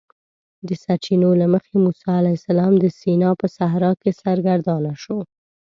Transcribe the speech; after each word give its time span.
د 0.67 0.69
سرچینو 0.83 1.29
له 1.41 1.45
مخې 1.53 1.75
موسی 1.85 2.07
علیه 2.19 2.35
السلام 2.39 2.73
د 2.79 2.85
سینا 2.99 3.29
په 3.41 3.47
صحرا 3.57 3.91
کې 4.01 4.11
سرګردانه 4.21 4.93
شو. 5.03 5.19